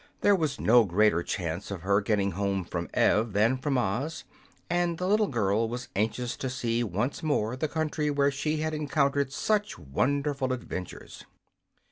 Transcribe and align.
There 0.21 0.35
was 0.35 0.59
no 0.59 0.83
greater 0.83 1.21
chance 1.21 1.69
of 1.69 1.81
her 1.83 2.01
getting 2.01 2.31
home 2.31 2.63
from 2.65 2.89
Ev 2.95 3.33
than 3.33 3.55
from 3.59 3.77
Oz, 3.77 4.23
and 4.67 4.97
the 4.97 5.07
little 5.07 5.27
girl 5.27 5.69
was 5.69 5.89
anxious 5.95 6.35
to 6.37 6.49
see 6.49 6.83
once 6.83 7.21
more 7.21 7.55
the 7.55 7.67
country 7.67 8.09
where 8.09 8.31
she 8.31 8.57
had 8.61 8.73
encountered 8.73 9.31
such 9.31 9.77
wonderful 9.77 10.53
adventures. 10.53 11.25